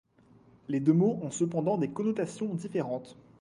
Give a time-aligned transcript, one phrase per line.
[0.67, 3.19] Les deux mots ont cependant des connotations différentes.